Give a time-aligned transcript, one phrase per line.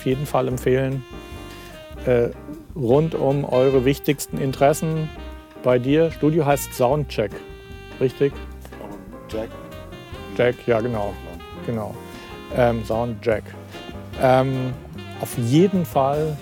[0.00, 1.04] auf jeden Fall empfehlen.
[2.06, 2.30] Äh,
[2.74, 5.10] rund um eure wichtigsten Interessen
[5.62, 6.10] bei dir.
[6.10, 7.30] Studio heißt Soundcheck,
[8.00, 8.32] richtig?
[9.28, 9.50] Jack.
[10.38, 11.12] Jack, ja genau.
[11.66, 11.94] genau.
[12.56, 13.42] Ähm, Soundjack.
[14.22, 14.72] Ähm,
[15.20, 16.34] auf jeden Fall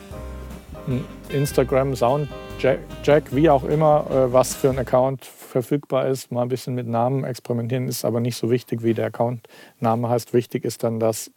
[1.30, 6.30] Instagram, Soundjack, Jack, wie auch immer, äh, was für ein Account verfügbar ist.
[6.30, 10.32] Mal ein bisschen mit Namen experimentieren ist aber nicht so wichtig, wie der Account-Name heißt.
[10.32, 11.32] Wichtig ist dann, dass,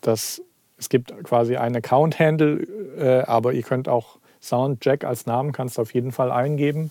[0.00, 0.40] dass
[0.76, 2.66] es gibt quasi einen Account-Handle,
[2.98, 6.90] äh, aber ihr könnt auch Soundjack als Namen kannst du auf jeden Fall eingeben.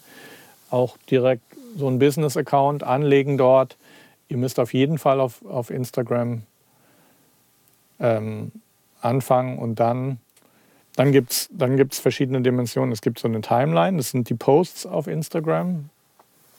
[0.69, 1.43] Auch direkt
[1.77, 3.77] so einen Business-Account anlegen dort.
[4.27, 6.43] Ihr müsst auf jeden Fall auf, auf Instagram
[7.99, 8.51] ähm,
[9.01, 10.19] anfangen und dann,
[10.95, 12.91] dann gibt es dann gibt's verschiedene Dimensionen.
[12.91, 15.89] Es gibt so eine Timeline, das sind die Posts auf Instagram.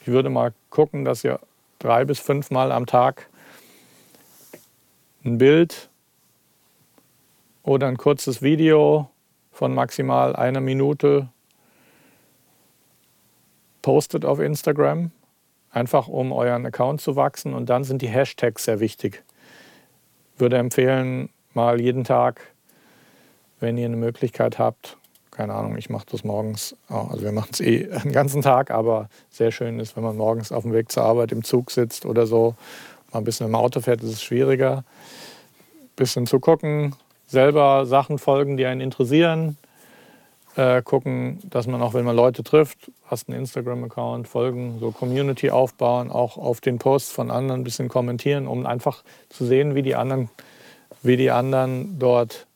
[0.03, 1.41] Ich würde mal gucken, dass ihr
[1.79, 3.29] drei bis fünf Mal am Tag
[5.25, 5.89] ein Bild
[7.65, 9.11] oder ein kurzes Video
[9.51, 11.29] von maximal einer Minute
[13.83, 15.11] postet auf Instagram,
[15.71, 17.55] einfach um euren Account zu wachsen.
[17.55, 19.25] Und dann sind die Hashtags sehr wichtig.
[20.35, 22.41] Ich würde empfehlen, mal jeden Tag,
[23.61, 24.97] wenn ihr eine Möglichkeit habt,
[25.31, 29.09] keine Ahnung, ich mache das morgens, also wir machen es eh den ganzen Tag, aber
[29.31, 32.27] sehr schön ist, wenn man morgens auf dem Weg zur Arbeit im Zug sitzt oder
[32.27, 32.55] so,
[33.13, 34.85] mal ein bisschen im Auto fährt, ist es schwieriger.
[35.81, 36.95] Ein bisschen zu gucken,
[37.27, 39.57] selber Sachen folgen, die einen interessieren.
[40.57, 45.51] Äh, gucken, dass man auch, wenn man Leute trifft, hast einen Instagram-Account, folgen, so Community
[45.51, 49.83] aufbauen, auch auf den Posts von anderen ein bisschen kommentieren, um einfach zu sehen, wie
[49.83, 50.31] die anderen,
[51.03, 52.47] wie die anderen dort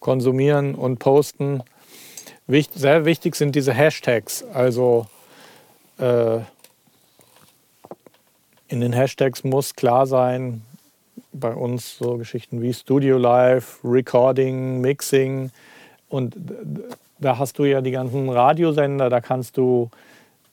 [0.00, 1.62] konsumieren und posten.
[2.48, 4.44] Wicht, sehr wichtig sind diese Hashtags.
[4.52, 5.06] Also
[5.98, 6.38] äh,
[8.66, 10.62] in den Hashtags muss klar sein,
[11.32, 15.50] bei uns so Geschichten wie Studio Live, Recording, Mixing.
[16.08, 16.36] Und
[17.18, 19.90] da hast du ja die ganzen Radiosender, da kannst du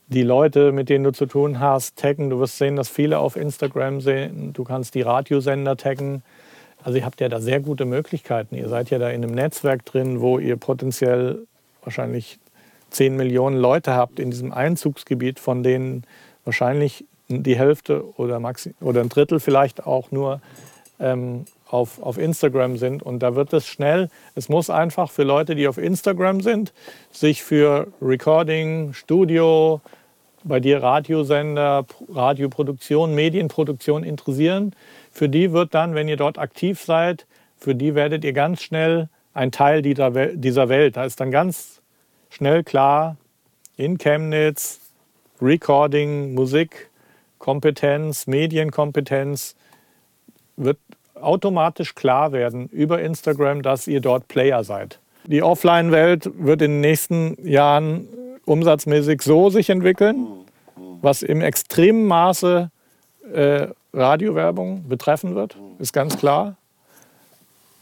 [0.08, 2.30] die Leute, mit denen du zu tun hast, taggen.
[2.30, 4.54] Du wirst sehen, dass viele auf Instagram sehen.
[4.54, 6.24] Du kannst die Radiosender taggen.
[6.84, 8.56] Also ihr habt ja da sehr gute Möglichkeiten.
[8.56, 11.48] Ihr seid ja da in einem Netzwerk drin, wo ihr potenziell
[11.84, 12.38] wahrscheinlich
[12.92, 16.04] 10 Millionen Leute habt in diesem Einzugsgebiet, von denen
[16.44, 20.42] wahrscheinlich die Hälfte oder, maxi oder ein Drittel vielleicht auch nur
[21.00, 23.04] ähm, auf, auf Instagram sind.
[23.04, 26.74] Und da wird es schnell, es muss einfach für Leute, die auf Instagram sind,
[27.12, 29.82] sich für Recording, Studio,
[30.44, 34.76] bei dir Radiosender, Radioproduktion, Medienproduktion interessieren.
[35.12, 37.26] Für die wird dann, wenn ihr dort aktiv seid,
[37.58, 40.98] für die werdet ihr ganz schnell ein Teil dieser Welt.
[40.98, 41.82] Da ist dann ganz
[42.30, 43.18] schnell klar,
[43.76, 44.80] in Chemnitz,
[45.42, 46.90] Recording, Musik,
[47.46, 49.56] Kompetenz, Medienkompetenz,
[50.58, 50.80] wird
[51.14, 55.00] automatisch klar werden über Instagram, dass ihr dort Player seid.
[55.26, 58.08] Die Offline-Welt wird in den nächsten Jahren
[58.46, 60.26] umsatzmäßig so sich entwickeln,
[61.04, 62.72] was im extremen Maße
[63.32, 66.56] äh, Radiowerbung betreffen wird, ist ganz klar.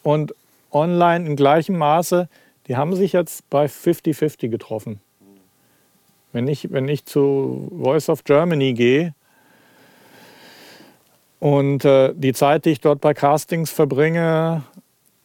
[0.02, 0.36] Und
[0.72, 2.28] online in gleichem Maße,
[2.68, 5.00] die haben sich jetzt bei 50-50 getroffen.
[6.34, 9.14] Wenn ich, wenn ich zu Voice of Germany gehe,
[11.44, 14.64] und äh, die Zeit, die ich dort bei Castings verbringe,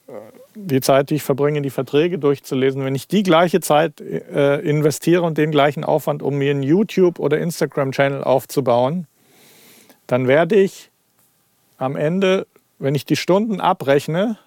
[0.09, 0.12] äh,
[0.56, 5.23] die Zeit, die ich verbringe, die Verträge durchzulesen, wenn ich die gleiche Zeit äh, investiere
[5.23, 9.06] und den gleichen Aufwand, um mir einen YouTube- oder Instagram-Channel aufzubauen,
[10.09, 10.91] dann werde ich
[11.77, 12.49] am Ende,
[12.81, 14.39] wenn ich die Stunden abrechne,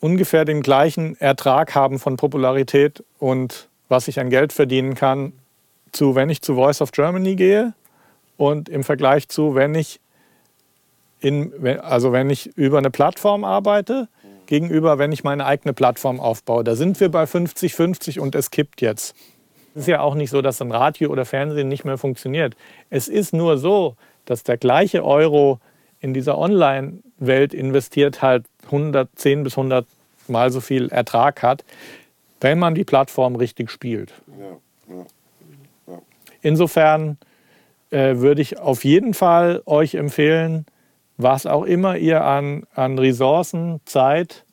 [0.00, 5.32] ungefähr den gleichen Ertrag haben von Popularität und was ich an Geld verdienen kann,
[5.92, 7.72] zu wenn ich zu Voice of Germany gehe
[8.40, 10.00] und im Vergleich zu, wenn ich,
[11.20, 14.08] in, also wenn ich über eine Plattform arbeite,
[14.46, 16.64] gegenüber, wenn ich meine eigene Plattform aufbaue.
[16.64, 19.14] Da sind wir bei 50-50 und es kippt jetzt.
[19.74, 22.56] Es ist ja auch nicht so, dass ein Radio oder Fernsehen nicht mehr funktioniert.
[22.88, 23.94] Es ist nur so,
[24.24, 25.60] dass der gleiche Euro
[26.00, 29.86] in dieser Online-Welt investiert halt 110 bis 100
[30.28, 31.62] Mal so viel Ertrag hat,
[32.40, 34.14] wenn man die Plattform richtig spielt.
[34.38, 35.06] Ja, ja,
[35.88, 35.98] ja.
[36.40, 37.18] Insofern
[37.90, 40.66] äh, würde ich auf jeden Fall euch empfehlen,
[41.16, 44.44] was auch immer ihr an, an Ressourcen, Zeit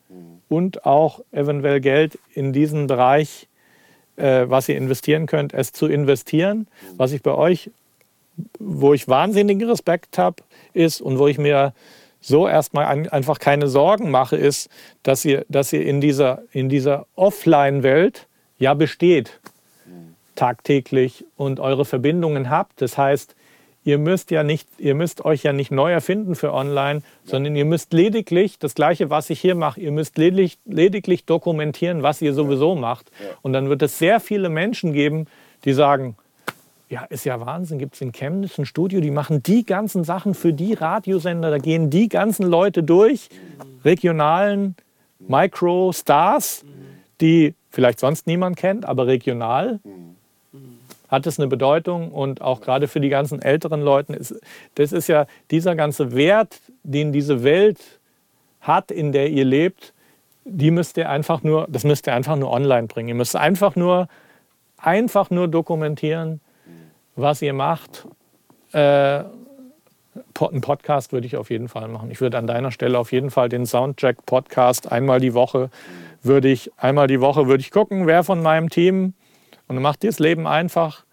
[0.50, 3.48] und auch eventuell Geld in diesen Bereich,
[4.16, 6.68] äh, was ihr investieren könnt, es zu investieren.
[6.98, 7.70] Was ich bei euch,
[8.60, 10.38] wo ich wahnsinnigen Respekt habe,
[10.74, 11.74] ist und wo ich mir
[12.20, 14.70] so erstmal ein, einfach keine Sorgen mache, ist,
[15.04, 19.40] dass ihr, dass ihr in dieser, in dieser Offline-Welt ja besteht
[20.38, 22.82] tagtäglich und eure Verbindungen habt.
[22.82, 23.36] Das heißt,
[23.84, 27.66] ihr müsst ja nicht, ihr müsst euch ja nicht neu erfinden für online, sondern ihr
[27.66, 32.34] müsst lediglich das Gleiche, was ich hier mache, ihr müsst lediglich, lediglich dokumentieren, was ihr
[32.34, 33.12] sowieso macht.
[33.42, 35.28] Und dann wird es sehr viele Menschen geben,
[35.64, 36.18] die sagen,
[36.90, 40.34] ja, ist ja Wahnsinn, gibt es in Chemnitz ein Studio, die machen die ganzen Sachen
[40.34, 43.30] für die Radiosender, da gehen die ganzen Leute durch,
[43.84, 44.76] regionalen
[45.20, 46.64] Micro-Stars,
[47.20, 49.80] die vielleicht sonst niemand kennt, aber regional
[51.08, 54.40] hat es eine Bedeutung und auch gerade für die ganzen älteren Leute, ist,
[54.76, 57.80] das ist ja dieser ganze Wert, den diese Welt
[58.62, 59.94] hat, in der ihr lebt,
[60.44, 63.10] die müsst ihr einfach nur, das müsst ihr einfach nur online bringen.
[63.10, 64.08] Ihr müsst einfach nur,
[64.78, 66.40] einfach nur dokumentieren,
[67.16, 68.08] was ihr macht.
[68.72, 69.24] Äh,
[70.40, 72.10] einen Podcast würde ich auf jeden Fall machen.
[72.12, 75.70] Ich würde an deiner Stelle auf jeden Fall den Soundcheck Podcast einmal die Woche
[76.24, 79.14] würde ich einmal die Woche würde ich gucken, wer von meinem Team
[79.68, 81.04] und macht dir das Leben einfach.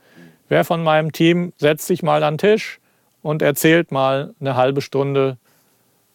[0.49, 2.81] Wer von meinem Team setzt sich mal an den Tisch
[3.23, 5.39] und erzählt mal eine halbe Stunde,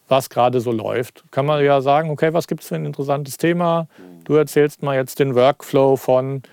[0.07, 1.23] was gerade so läuft.
[1.31, 3.87] Kann man ja sagen, okay, was gibt es für ein interessantes Thema?
[4.23, 6.43] Du erzählst mal jetzt den Workflow von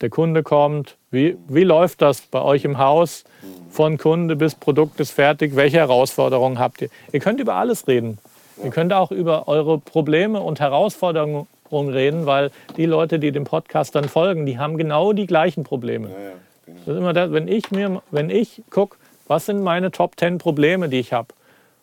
[0.00, 0.96] der Kunde kommt.
[1.10, 3.24] Wie, wie läuft das bei euch im Haus?
[3.70, 5.56] Von Kunde bis Produkt ist fertig.
[5.56, 6.88] Welche Herausforderungen habt ihr?
[7.12, 8.18] Ihr könnt über alles reden.
[8.62, 13.94] Ihr könnt auch über eure Probleme und Herausforderungen reden, weil die Leute, die dem Podcast
[13.94, 16.08] dann folgen, die haben genau die gleichen Probleme.
[16.08, 16.30] Ja, ja,
[16.64, 16.78] genau.
[16.84, 18.96] Das ist immer das, wenn ich mir, wenn ich gucke,
[19.28, 21.28] was sind meine Top 10 Probleme, die ich habe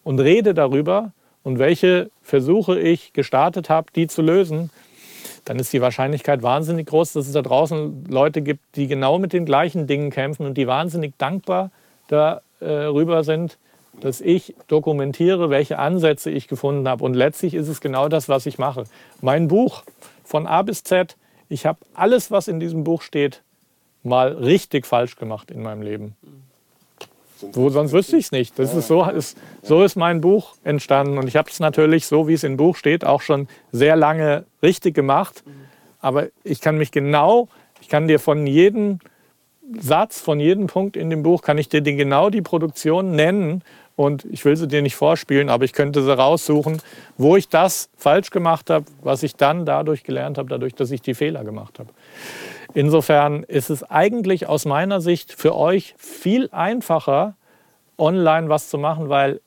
[0.04, 1.12] und rede darüber
[1.44, 4.70] und welche Versuche ich gestartet habe, die zu lösen,
[5.46, 9.34] dann ist die Wahrscheinlichkeit wahnsinnig groß, dass es da draußen Leute gibt, die genau mit
[9.34, 11.72] den gleichen Dingen kämpfen und die wahnsinnig dankbar
[12.08, 13.58] darüber sind,
[14.00, 17.04] dass ich dokumentiere, welche Ansätze ich gefunden habe.
[17.04, 18.86] Und letztlich ist es genau das, was ich mache.
[19.22, 19.84] Mein Buch
[20.24, 21.18] von A bis Z,
[21.50, 23.44] ich habe alles, was in diesem Buch steht,
[24.04, 26.16] mal richtig falsch gemacht in meinem Leben.
[27.52, 28.58] Wo, sonst wüsste ich es nicht.
[28.58, 31.18] Das ist so, ist, so ist mein Buch entstanden.
[31.18, 34.46] Und ich habe es natürlich, so wie es im Buch steht, auch schon sehr lange
[34.62, 35.44] richtig gemacht.
[36.00, 37.50] Aber ich kann mich genau,
[37.82, 39.00] ich kann dir von jedem
[39.80, 43.64] Satz, von jedem Punkt in dem Buch, kann ich dir genau die Produktion nennen
[43.96, 46.82] und ich will sie dir nicht vorspielen, aber ich könnte sie raussuchen,
[47.18, 51.02] wo ich das falsch gemacht habe, was ich dann dadurch gelernt habe, dadurch, dass ich
[51.02, 51.90] die Fehler gemacht habe.
[52.74, 57.36] Insofern ist es eigentlich aus meiner Sicht für euch viel einfacher,
[57.98, 59.42] online was zu machen, weil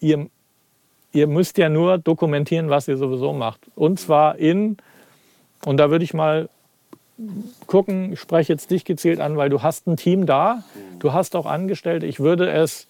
[0.00, 0.26] ihr,
[1.12, 3.60] ihr müsst ja nur dokumentieren, was ihr sowieso macht.
[3.76, 4.78] Und zwar in,
[5.64, 6.48] und da würde ich mal
[7.68, 10.64] gucken, ich spreche jetzt dich gezielt an, weil du hast ein Team da,
[10.98, 12.06] du hast auch Angestellte.
[12.06, 12.88] Ich würde es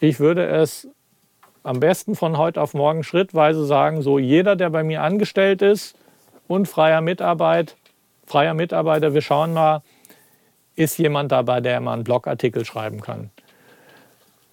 [0.00, 0.88] ich würde es
[1.62, 5.96] am besten von heute auf morgen schrittweise sagen, so jeder, der bei mir angestellt ist
[6.46, 7.76] und freier Mitarbeit,
[8.26, 9.82] freier Mitarbeiter, wir schauen mal,
[10.76, 13.30] ist jemand dabei, der mal einen Blogartikel schreiben kann.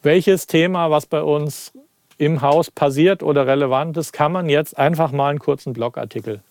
[0.01, 1.71] Welches Thema, was bei uns
[2.17, 6.41] im Haus passiert oder relevant ist, kann man jetzt einfach mal einen kurzen Blogartikel.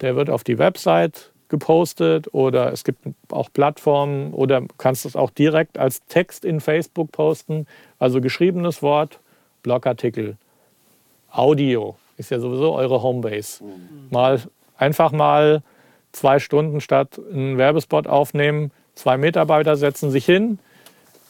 [0.00, 3.00] Der wird auf die Website gepostet oder es gibt
[3.30, 7.66] auch Plattformen oder kannst es auch direkt als Text in Facebook posten.
[7.98, 9.18] Also geschriebenes Wort,
[9.62, 10.36] Blogartikel,
[11.30, 13.64] Audio ist ja sowieso eure Homebase.
[13.64, 14.08] Mhm.
[14.10, 14.40] Mal
[14.76, 15.62] einfach mal
[16.12, 20.58] zwei Stunden statt einen Werbespot aufnehmen, zwei Mitarbeiter setzen sich hin.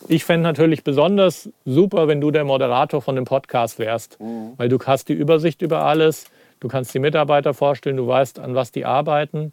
[0.07, 4.53] Ich fände natürlich besonders super, wenn du der Moderator von dem Podcast wärst, mhm.
[4.57, 6.27] weil du hast die Übersicht über alles,
[6.61, 9.53] du kannst die Mitarbeiter vorstellen, du weißt, an was die arbeiten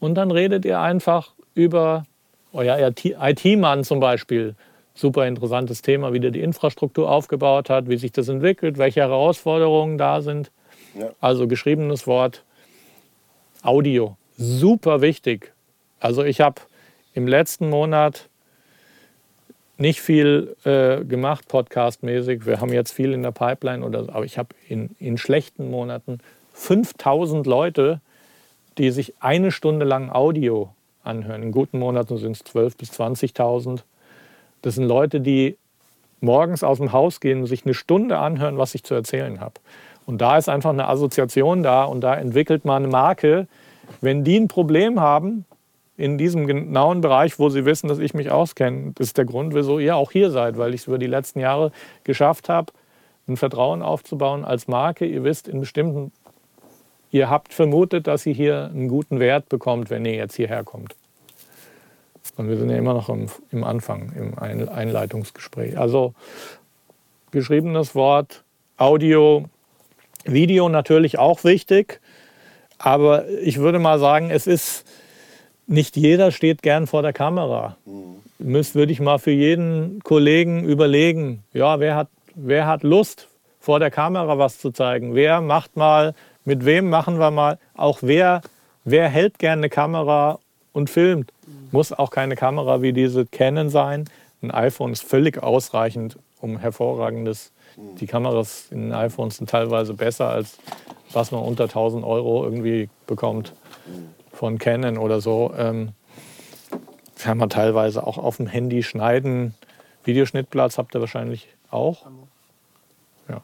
[0.00, 2.04] und dann redet ihr einfach über
[2.52, 4.54] euer IT-Mann zum Beispiel.
[4.96, 9.98] Super interessantes Thema, wie der die Infrastruktur aufgebaut hat, wie sich das entwickelt, welche Herausforderungen
[9.98, 10.50] da sind.
[10.98, 11.10] Ja.
[11.20, 12.42] Also geschriebenes Wort,
[13.62, 15.52] Audio, super wichtig.
[16.00, 16.62] Also ich habe
[17.14, 18.28] im letzten Monat
[19.78, 22.46] nicht viel äh, gemacht, podcastmäßig.
[22.46, 26.18] Wir haben jetzt viel in der Pipeline, oder, aber ich habe in, in schlechten Monaten
[26.54, 28.00] 5000 Leute
[28.78, 31.42] die sich eine Stunde lang Audio anhören.
[31.42, 33.80] In guten Monaten sind es 12.000 bis 20.000.
[34.62, 35.56] Das sind Leute, die
[36.20, 39.54] morgens aus dem Haus gehen und sich eine Stunde anhören, was ich zu erzählen habe.
[40.06, 43.48] Und da ist einfach eine Assoziation da und da entwickelt man eine Marke.
[44.00, 45.44] Wenn die ein Problem haben,
[45.96, 49.54] in diesem genauen Bereich, wo sie wissen, dass ich mich auskenne, das ist der Grund,
[49.54, 51.72] wieso ihr auch hier seid, weil ich es über die letzten Jahre
[52.04, 52.72] geschafft habe,
[53.26, 55.06] ein Vertrauen aufzubauen als Marke.
[55.06, 56.12] Ihr wisst in bestimmten
[57.10, 60.94] ihr habt vermutet, dass ihr hier einen guten Wert bekommt, wenn ihr jetzt hierher kommt.
[62.36, 65.78] Und wir sind ja immer noch im, im Anfang, im Einleitungsgespräch.
[65.78, 66.14] Also
[67.30, 68.44] geschriebenes Wort,
[68.76, 69.44] Audio,
[70.24, 72.00] Video natürlich auch wichtig.
[72.78, 74.86] Aber ich würde mal sagen, es ist,
[75.66, 77.76] nicht jeder steht gern vor der Kamera.
[77.86, 78.16] Mhm.
[78.38, 83.28] Müsst, würde ich mal für jeden Kollegen überlegen, ja, wer hat, wer hat Lust,
[83.66, 85.14] vor der Kamera was zu zeigen?
[85.14, 86.14] Wer macht mal,
[86.44, 87.58] mit wem machen wir mal?
[87.74, 88.42] Auch wer,
[88.84, 90.38] wer hält gerne eine Kamera
[90.76, 91.32] und filmt?
[91.72, 94.04] Muss auch keine Kamera wie diese Canon sein.
[94.42, 97.52] Ein iPhone ist völlig ausreichend, um hervorragendes.
[97.98, 100.58] Die Kameras in den iPhones sind teilweise besser als
[101.12, 103.54] was man unter 1000 Euro irgendwie bekommt
[104.32, 105.52] von Canon oder so.
[105.56, 105.92] Ähm,
[107.18, 109.54] kann man teilweise auch auf dem Handy schneiden.
[110.04, 112.06] Videoschnittplatz habt ihr wahrscheinlich auch.
[113.28, 113.40] Ja.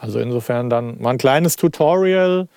[0.00, 2.48] Also insofern dann mal ein kleines Tutorial.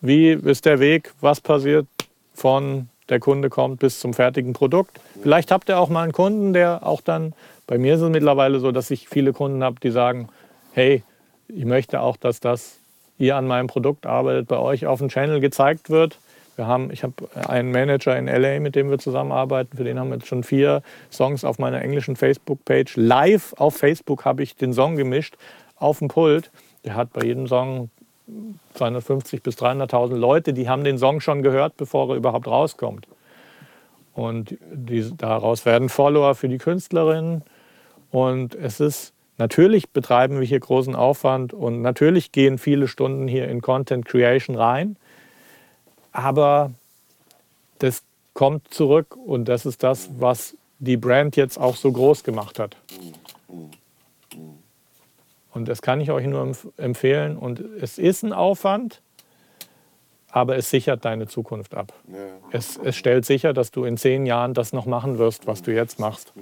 [0.00, 1.12] Wie ist der Weg?
[1.20, 1.86] Was passiert
[2.32, 5.00] von der Kunde kommt bis zum fertigen Produkt?
[5.22, 7.32] Vielleicht habt ihr auch mal einen Kunden, der auch dann,
[7.66, 10.28] bei mir ist es mittlerweile so, dass ich viele Kunden habe, die sagen,
[10.72, 11.02] hey,
[11.48, 12.78] ich möchte auch, dass das
[13.18, 16.18] ihr an meinem Produkt arbeitet, bei euch auf dem Channel gezeigt wird.
[16.56, 19.76] Wir haben, ich habe einen Manager in LA, mit dem wir zusammenarbeiten.
[19.76, 22.96] Für den haben wir jetzt schon vier Songs auf meiner englischen Facebook-Page.
[22.96, 25.36] Live auf Facebook habe ich den Song gemischt
[25.76, 26.50] auf dem Pult.
[26.84, 27.90] Der hat bei jedem Song
[28.74, 33.06] 250 bis 300.000 Leute, die haben den Song schon gehört, bevor er überhaupt rauskommt.
[34.14, 37.42] Und die, daraus werden Follower für die Künstlerin.
[38.10, 43.48] Und es ist natürlich betreiben wir hier großen Aufwand und natürlich gehen viele Stunden hier
[43.48, 44.96] in Content Creation rein.
[46.12, 46.72] Aber
[47.78, 48.02] das
[48.34, 52.76] kommt zurück und das ist das, was die Brand jetzt auch so groß gemacht hat.
[55.58, 57.36] Und das kann ich euch nur empfehlen.
[57.36, 59.02] Und es ist ein Aufwand,
[60.30, 61.92] aber es sichert deine Zukunft ab.
[62.52, 65.74] Es, es stellt sicher, dass du in zehn Jahren das noch machen wirst, was du
[65.74, 66.32] jetzt machst.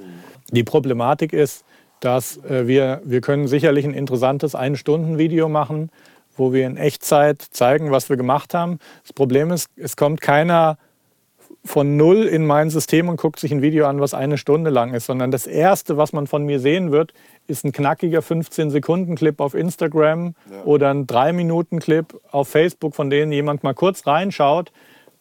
[0.51, 1.65] Die Problematik ist,
[2.01, 5.91] dass äh, wir, wir können sicherlich ein interessantes Ein-Stunden-Video machen,
[6.37, 8.81] wo wir in Echtzeit zeigen, was wir gemacht haben.
[9.03, 10.77] Das Problem ist, es kommt keiner
[11.67, 14.95] von null in mein System und guckt sich ein Video an, was eine Stunde lang
[14.95, 17.13] ist, sondern das Erste, was man von mir sehen wird,
[17.47, 20.63] ist ein knackiger 15-Sekunden-Clip auf Instagram ja.
[20.65, 24.73] oder ein 3-Minuten-Clip auf Facebook, von denen jemand mal kurz reinschaut.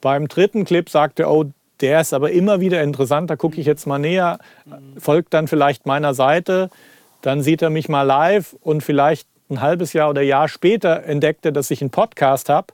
[0.02, 1.46] Beim dritten Clip sagt er, oh,
[1.82, 4.40] der ist aber immer wieder interessant, da gucke ich jetzt mal näher,
[4.98, 6.70] folgt dann vielleicht meiner Seite,
[7.22, 11.46] dann sieht er mich mal live und vielleicht ein halbes Jahr oder Jahr später entdeckt
[11.46, 12.68] er, dass ich einen Podcast habe.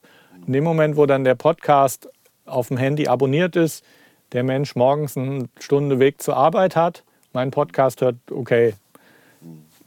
[0.45, 2.09] In dem Moment, wo dann der Podcast
[2.51, 3.83] auf dem Handy abonniert ist,
[4.31, 7.03] der Mensch morgens eine Stunde Weg zur Arbeit hat,
[7.33, 8.73] meinen Podcast hört, okay.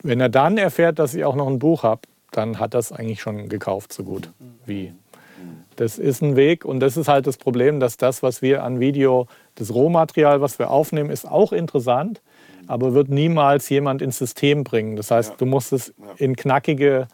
[0.03, 3.23] Wenn er dann erfährt, dass ich auch noch ein Buch habe, dann hat das eigentlich
[3.23, 4.31] schon gekauft, so gut
[4.67, 4.93] wie.
[5.77, 8.81] Das ist ein Weg und das ist halt das Problem, dass das, was wir an
[8.81, 12.21] Video, das Rohmaterial, was wir aufnehmen, ist auch interessant,
[12.67, 14.97] aber wird niemals jemand ins System bringen.
[14.97, 17.09] Das heißt, du musst es in knackige,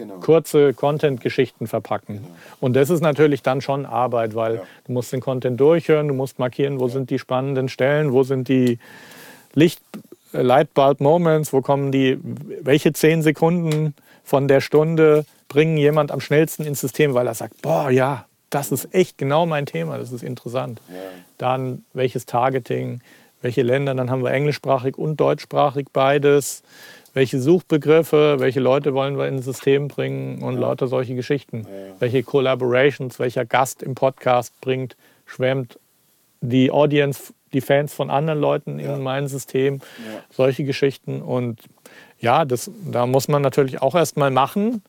[0.00, 0.14] genau.
[0.20, 2.16] kurze Content-Geschichten verpacken.
[2.16, 2.28] Genau.
[2.60, 4.62] Und das ist natürlich dann schon Arbeit, weil ja.
[4.86, 8.48] du musst den Content durchhören, du musst markieren, wo sind die spannenden Stellen, wo sind
[8.48, 8.78] die
[9.54, 9.82] Licht
[10.32, 12.18] äh, Lightbulb Moments, wo kommen die,
[12.62, 17.60] welche zehn Sekunden von der Stunde bringen jemand am schnellsten ins System, weil er sagt,
[17.62, 20.80] boah, ja, das ist echt genau mein Thema, das ist interessant.
[20.88, 20.94] Ja.
[21.38, 23.00] Dann welches Targeting,
[23.42, 26.62] welche Länder, dann haben wir englischsprachig und deutschsprachig beides.
[27.12, 30.60] Welche Suchbegriffe, welche Leute wollen wir ins System bringen und ja.
[30.60, 31.66] lauter solche Geschichten.
[31.68, 31.94] Ja.
[31.98, 35.78] Welche Collaborations, welcher Gast im Podcast bringt, schwemmt
[36.40, 39.80] die Audience, die Fans von anderen Leuten in mein System.
[40.30, 41.20] Solche Geschichten.
[41.20, 41.60] Und
[42.20, 44.82] ja, das, da muss man natürlich auch erstmal machen.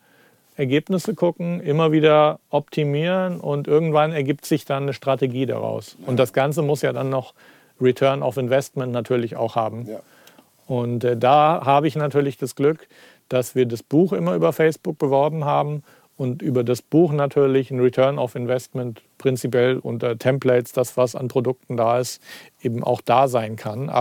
[0.58, 5.98] Ergebnisse gucken, immer wieder optimieren und irgendwann ergibt sich dann eine Strategie daraus.
[6.00, 6.08] Ja.
[6.08, 7.34] Und das Ganze muss ja dann noch
[7.80, 9.88] Return of Investment natürlich auch haben.
[10.72, 12.88] Und äh, da habe ich natürlich das Glück,
[13.28, 15.84] dass wir das Buch immer über Facebook beworben haben
[16.16, 21.28] und über das Buch natürlich ein Return of Investment prinzipiell unter Templates, das was an
[21.28, 22.24] Produkten da ist,
[22.62, 23.92] eben auch da sein kann.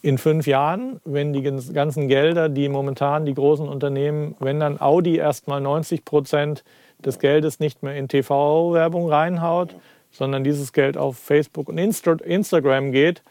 [0.00, 5.16] In fünf Jahren, wenn die ganzen Gelder, die momentan die großen Unternehmen, wenn dann Audi
[5.16, 6.62] erstmal 90 Prozent
[7.04, 9.74] des Geldes nicht mehr in TV-Werbung reinhaut,
[10.12, 13.22] sondern dieses Geld auf Facebook und Insta Instagram geht,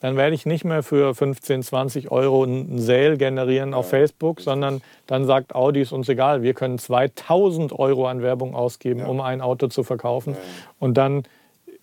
[0.00, 4.80] dann werde ich nicht mehr für 15, 20 Euro einen Sale generieren auf Facebook, sondern
[5.06, 9.40] dann sagt Audi, ist uns egal, wir können 2000 Euro an Werbung ausgeben, um ein
[9.40, 10.36] Auto zu verkaufen.
[10.78, 11.24] Und dann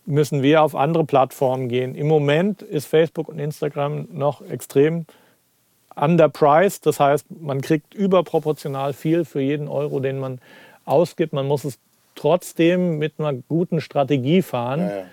[0.05, 1.95] müssen wir auf andere Plattformen gehen.
[1.95, 5.05] Im Moment ist Facebook und Instagram noch extrem
[5.95, 6.85] underpriced.
[6.85, 10.39] Das heißt, man kriegt überproportional viel für jeden Euro, den man
[10.85, 11.33] ausgibt.
[11.33, 11.79] Man muss es
[12.15, 14.81] trotzdem mit einer guten Strategie fahren.
[14.81, 15.03] Ja, ja.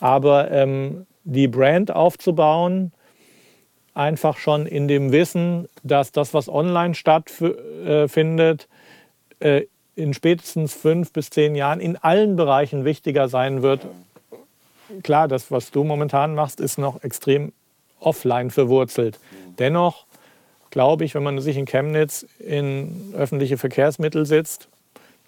[0.00, 2.92] Aber ähm, die Brand aufzubauen,
[3.94, 8.68] einfach schon in dem Wissen, dass das, was online stattfindet,
[9.40, 9.62] äh,
[9.96, 13.86] in spätestens fünf bis zehn Jahren in allen Bereichen wichtiger sein wird
[15.02, 17.52] klar, das, was du momentan machst, ist noch extrem
[18.00, 19.18] offline verwurzelt.
[19.30, 19.56] Mhm.
[19.56, 20.06] Dennoch
[20.70, 24.68] glaube ich, wenn man sich in Chemnitz in öffentliche Verkehrsmittel sitzt,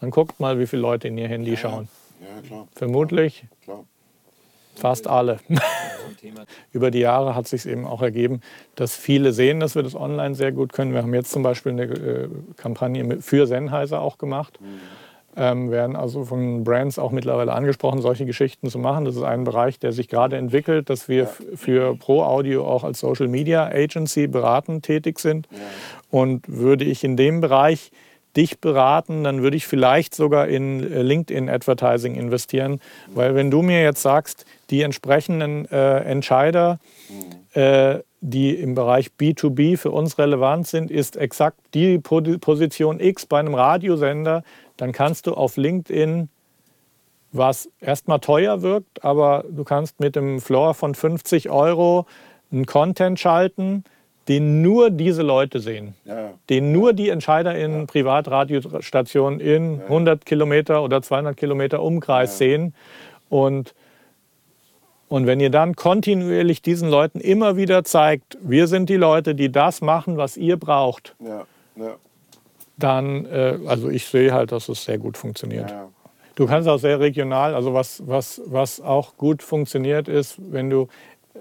[0.02, 1.88] dann guckt mal, wie viele Leute in ihr Handy schauen.
[2.20, 2.66] Ja, klar.
[2.74, 3.84] Vermutlich klar.
[4.74, 5.38] fast alle.
[6.72, 8.40] Über die Jahre hat sich eben auch ergeben,
[8.74, 10.92] dass viele sehen, dass wir das online sehr gut können.
[10.92, 14.60] Wir haben jetzt zum Beispiel eine äh, Kampagne für Sennheiser auch gemacht.
[14.60, 14.66] Mhm.
[15.36, 19.04] Ähm, werden also von Brands auch mittlerweile angesprochen, solche Geschichten zu machen.
[19.04, 22.98] Das ist ein Bereich, der sich gerade entwickelt, dass wir für Pro Audio auch als
[22.98, 25.46] Social Media Agency beratend tätig sind.
[25.52, 25.58] Ja.
[26.10, 27.92] Und würde ich in dem Bereich
[28.36, 32.80] dich beraten, dann würde ich vielleicht sogar in äh, LinkedIn Advertising investieren,
[33.14, 37.60] weil wenn du mir jetzt sagst, die entsprechenden äh, Entscheider, mhm.
[37.60, 43.40] äh, die im Bereich B2B für uns relevant sind, ist exakt die Position X bei
[43.40, 44.44] einem Radiosender,
[44.76, 46.28] dann kannst du auf LinkedIn,
[47.32, 52.06] was erstmal teuer wirkt, aber du kannst mit dem Floor von 50 Euro
[52.52, 53.84] einen Content schalten,
[54.28, 56.30] den nur diese Leute sehen, ja.
[56.48, 57.84] den nur die Entscheider in ja.
[57.86, 59.84] Privatradiostationen in ja.
[59.84, 62.74] 100 Kilometer oder 200 Kilometer Umkreis sehen.
[63.28, 63.74] Und,
[65.08, 69.50] und wenn ihr dann kontinuierlich diesen Leuten immer wieder zeigt, wir sind die Leute, die
[69.50, 71.16] das machen, was ihr braucht,
[72.76, 75.72] dann, äh, also ich sehe halt, dass es sehr gut funktioniert.
[76.34, 80.88] Du kannst auch sehr regional, also was, was, was auch gut funktioniert ist, wenn du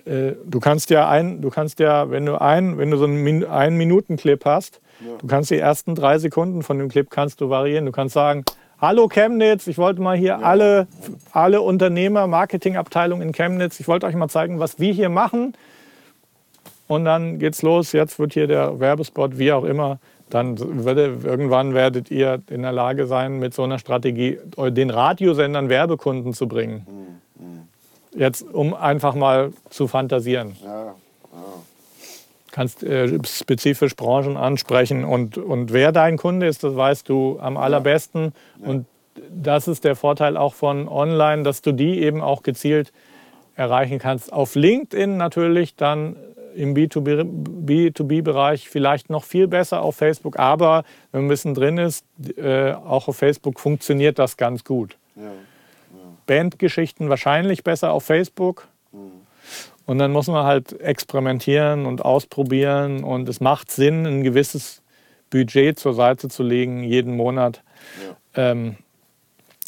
[0.05, 3.45] äh, du kannst ja ein, du kannst ja, wenn du ein, wenn du so einen
[3.45, 5.17] ein Minuten Clip hast, ja.
[5.19, 7.85] du kannst die ersten drei Sekunden von dem Clip kannst du variieren.
[7.85, 8.43] Du kannst sagen,
[8.79, 10.39] hallo Chemnitz, ich wollte mal hier ja.
[10.39, 10.87] alle,
[11.31, 15.53] alle Unternehmer, Marketingabteilungen in Chemnitz, ich wollte euch mal zeigen, was wir hier machen.
[16.87, 17.93] Und dann geht's los.
[17.93, 19.99] Jetzt wird hier der Werbespot, wie auch immer.
[20.29, 25.69] Dann würde, irgendwann werdet ihr in der Lage sein, mit so einer Strategie den Radiosendern
[25.69, 26.85] Werbekunden zu bringen.
[26.85, 27.11] Mhm.
[28.13, 30.55] Jetzt, um einfach mal zu fantasieren.
[30.63, 30.95] Ja, ja.
[32.51, 37.55] Kannst äh, spezifisch Branchen ansprechen und, und wer dein Kunde ist, das weißt du am
[37.55, 38.33] allerbesten.
[38.61, 38.67] Ja.
[38.69, 38.85] Und
[39.29, 42.91] das ist der Vorteil auch von online, dass du die eben auch gezielt
[43.55, 44.33] erreichen kannst.
[44.33, 46.17] Auf LinkedIn natürlich dann
[46.55, 50.37] im B2B-Bereich vielleicht noch viel besser auf Facebook.
[50.39, 52.05] Aber wenn man ein bisschen drin ist,
[52.37, 54.97] äh, auch auf Facebook funktioniert das ganz gut.
[55.15, 55.31] Ja.
[56.31, 58.69] Bandgeschichten wahrscheinlich besser auf Facebook.
[59.85, 63.03] Und dann muss man halt experimentieren und ausprobieren.
[63.03, 64.81] Und es macht Sinn, ein gewisses
[65.29, 67.61] Budget zur Seite zu legen, jeden Monat.
[68.37, 68.51] Ja.
[68.51, 68.77] Ähm,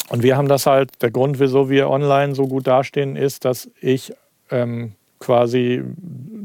[0.08, 3.68] und wir haben das halt, der Grund, wieso wir online so gut dastehen, ist, dass
[3.82, 4.14] ich
[4.50, 5.82] ähm, quasi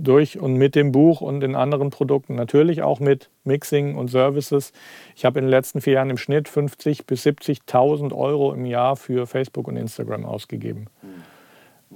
[0.03, 4.71] durch und mit dem Buch und den anderen Produkten, natürlich auch mit Mixing und Services.
[5.15, 8.95] Ich habe in den letzten vier Jahren im Schnitt 50.000 bis 70.000 Euro im Jahr
[8.95, 10.87] für Facebook und Instagram ausgegeben.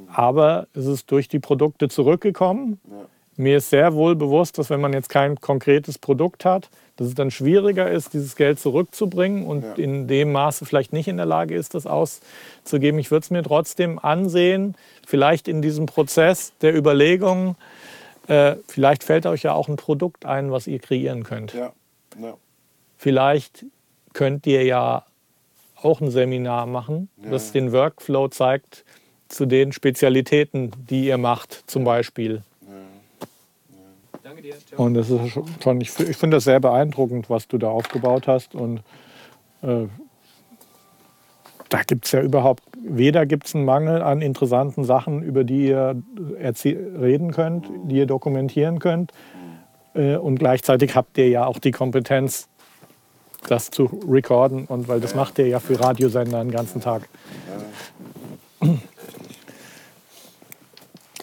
[0.07, 2.79] Aber es ist durch die Produkte zurückgekommen.
[3.35, 7.15] Mir ist sehr wohl bewusst, dass wenn man jetzt kein konkretes Produkt hat, dass es
[7.15, 9.73] dann schwieriger ist, dieses Geld zurückzubringen und ja.
[9.73, 12.99] in dem Maße vielleicht nicht in der Lage ist, das auszugeben.
[12.99, 17.55] Ich würde es mir trotzdem ansehen, vielleicht in diesem Prozess der Überlegung,
[18.27, 21.53] äh, vielleicht fällt euch ja auch ein Produkt ein, was ihr kreieren könnt.
[21.53, 21.73] Ja.
[22.21, 22.35] Ja.
[22.97, 23.65] Vielleicht
[24.13, 25.05] könnt ihr ja
[25.81, 28.85] auch ein Seminar machen, das den Workflow zeigt
[29.27, 32.43] zu den Spezialitäten, die ihr macht, zum Beispiel.
[34.77, 38.55] Und das ist schon, ich, ich finde das sehr beeindruckend, was du da aufgebaut hast.
[38.55, 38.81] Und
[39.61, 39.87] äh,
[41.69, 45.67] da gibt es ja überhaupt, weder gibt es einen Mangel an interessanten Sachen, über die
[45.67, 49.11] ihr reden könnt, die ihr dokumentieren könnt.
[49.95, 52.47] Äh, und gleichzeitig habt ihr ja auch die Kompetenz,
[53.47, 54.65] das zu recorden.
[54.65, 57.09] Und weil das macht ihr ja für Radiosender den ganzen Tag.
[58.61, 58.77] Ja.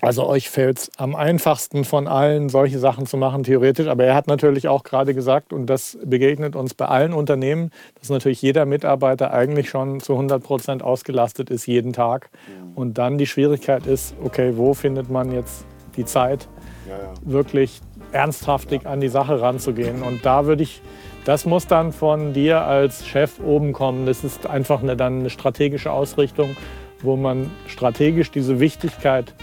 [0.02, 3.86] Also euch fällt es am einfachsten von allen, solche Sachen zu machen, theoretisch.
[3.86, 8.08] Aber er hat natürlich auch gerade gesagt, und das begegnet uns bei allen Unternehmen, dass
[8.08, 12.30] natürlich jeder Mitarbeiter eigentlich schon zu 100 Prozent ausgelastet ist, jeden Tag.
[12.74, 16.48] Und dann die Schwierigkeit ist, okay, wo findet man jetzt die Zeit,
[16.88, 17.12] ja, ja.
[17.24, 17.80] wirklich
[18.12, 20.02] ernsthaftig an die Sache ranzugehen?
[20.02, 20.80] Und da würde ich,
[21.26, 24.06] das muss dann von dir als Chef oben kommen.
[24.06, 26.56] Das ist einfach eine, dann eine strategische Ausrichtung,
[27.02, 29.34] wo man strategisch diese Wichtigkeit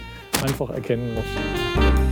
[0.44, 2.07] einfach erkennen muss.